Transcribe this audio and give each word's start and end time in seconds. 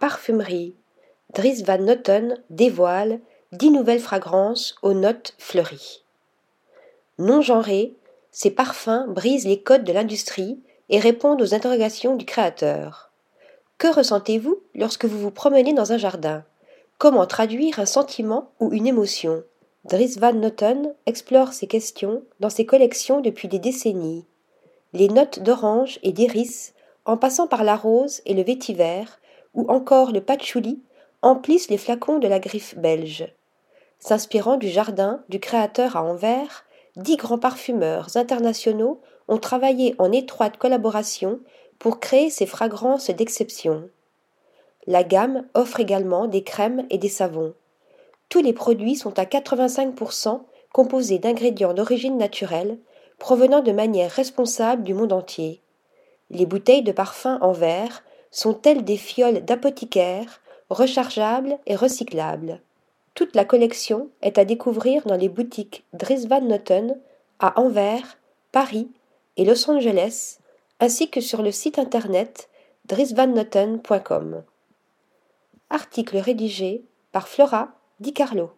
Parfumerie. 0.00 0.74
Dries 1.34 1.62
Van 1.62 1.76
Noten 1.76 2.38
dévoile 2.48 3.20
dix 3.52 3.70
nouvelles 3.70 4.00
fragrances 4.00 4.74
aux 4.80 4.94
notes 4.94 5.34
fleuries. 5.36 6.04
Non 7.18 7.42
genrés, 7.42 7.92
ces 8.30 8.50
parfums 8.50 9.04
brisent 9.08 9.46
les 9.46 9.60
codes 9.60 9.84
de 9.84 9.92
l'industrie 9.92 10.58
et 10.88 10.98
répondent 10.98 11.42
aux 11.42 11.52
interrogations 11.52 12.16
du 12.16 12.24
créateur. 12.24 13.10
Que 13.76 13.94
ressentez-vous 13.94 14.62
lorsque 14.74 15.04
vous 15.04 15.18
vous 15.18 15.30
promenez 15.30 15.74
dans 15.74 15.92
un 15.92 15.98
jardin? 15.98 16.44
Comment 16.96 17.26
traduire 17.26 17.78
un 17.78 17.84
sentiment 17.84 18.52
ou 18.58 18.72
une 18.72 18.86
émotion? 18.86 19.44
Dries 19.84 20.16
Van 20.18 20.32
Noten 20.32 20.94
explore 21.04 21.52
ces 21.52 21.66
questions 21.66 22.22
dans 22.40 22.48
ses 22.48 22.64
collections 22.64 23.20
depuis 23.20 23.48
des 23.48 23.58
décennies. 23.58 24.24
Les 24.94 25.08
notes 25.08 25.40
d'orange 25.40 25.98
et 26.02 26.12
d'iris, 26.12 26.72
en 27.04 27.18
passant 27.18 27.46
par 27.46 27.64
la 27.64 27.76
rose 27.76 28.22
et 28.24 28.32
le 28.32 28.42
vétiver, 28.42 29.04
ou 29.54 29.68
encore 29.68 30.12
le 30.12 30.20
patchouli, 30.20 30.80
emplissent 31.22 31.68
les 31.68 31.78
flacons 31.78 32.18
de 32.18 32.28
la 32.28 32.38
griffe 32.38 32.76
belge. 32.76 33.32
S'inspirant 33.98 34.56
du 34.56 34.68
jardin 34.68 35.22
du 35.28 35.40
créateur 35.40 35.96
à 35.96 36.02
Anvers, 36.02 36.64
dix 36.96 37.16
grands 37.16 37.38
parfumeurs 37.38 38.16
internationaux 38.16 39.00
ont 39.28 39.38
travaillé 39.38 39.94
en 39.98 40.10
étroite 40.10 40.56
collaboration 40.56 41.40
pour 41.78 42.00
créer 42.00 42.30
ces 42.30 42.46
fragrances 42.46 43.10
d'exception. 43.10 43.88
La 44.86 45.04
gamme 45.04 45.46
offre 45.54 45.80
également 45.80 46.26
des 46.26 46.42
crèmes 46.42 46.86
et 46.90 46.98
des 46.98 47.08
savons. 47.08 47.54
Tous 48.28 48.40
les 48.40 48.52
produits 48.52 48.96
sont 48.96 49.18
à 49.18 49.24
85% 49.24 50.40
composés 50.72 51.18
d'ingrédients 51.18 51.74
d'origine 51.74 52.16
naturelle, 52.16 52.78
provenant 53.18 53.60
de 53.60 53.72
manière 53.72 54.10
responsable 54.10 54.82
du 54.82 54.94
monde 54.94 55.12
entier. 55.12 55.60
Les 56.30 56.46
bouteilles 56.46 56.82
de 56.82 56.92
parfum 56.92 57.38
en 57.42 57.52
verre 57.52 58.02
sont 58.30 58.54
telles 58.54 58.84
des 58.84 58.96
fioles 58.96 59.44
d'apothicaire, 59.44 60.40
rechargeables 60.68 61.58
et 61.66 61.76
recyclables? 61.76 62.60
Toute 63.14 63.34
la 63.34 63.44
collection 63.44 64.08
est 64.22 64.38
à 64.38 64.44
découvrir 64.44 65.04
dans 65.06 65.16
les 65.16 65.28
boutiques 65.28 65.84
Dries 65.92 66.26
Van 66.26 66.40
Noten 66.40 66.98
à 67.38 67.60
Anvers, 67.60 68.18
Paris 68.52 68.88
et 69.36 69.44
Los 69.44 69.70
Angeles, 69.70 70.38
ainsi 70.80 71.10
que 71.10 71.20
sur 71.20 71.42
le 71.42 71.52
site 71.52 71.78
internet 71.78 72.48
drisvannoten.com. 72.86 74.42
Article 75.68 76.16
rédigé 76.18 76.82
par 77.12 77.28
Flora 77.28 77.72
Di 78.00 78.12
Carlo. 78.12 78.50